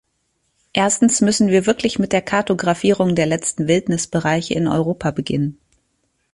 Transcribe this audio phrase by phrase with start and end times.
[0.73, 5.59] Erstens müssen wir wirklich mit der Kartografierung der letzten Wildnisbereiche in Europa beginnen.